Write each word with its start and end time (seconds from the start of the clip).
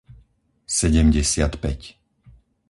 sedemdesiatpäť 0.65 1.81